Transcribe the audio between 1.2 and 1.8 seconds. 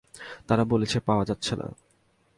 যাচ্ছে না।